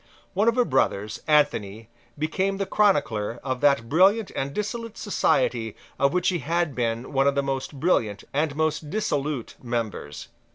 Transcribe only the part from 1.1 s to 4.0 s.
Anthony, became the chronicler of that